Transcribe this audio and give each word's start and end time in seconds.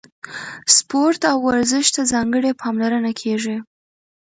سپورت 0.75 1.21
او 1.31 1.37
ورزش 1.49 1.87
ته 1.95 2.01
ځانګړې 2.13 2.51
پاملرنه 2.61 3.11
کیږي. 3.21 3.57